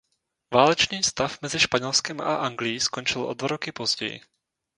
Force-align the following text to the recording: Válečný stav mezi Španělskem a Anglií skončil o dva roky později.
Válečný 0.53 1.03
stav 1.03 1.41
mezi 1.41 1.59
Španělskem 1.59 2.21
a 2.21 2.35
Anglií 2.35 2.79
skončil 2.79 3.25
o 3.27 3.33
dva 3.33 3.47
roky 3.47 3.71
později. 3.71 4.21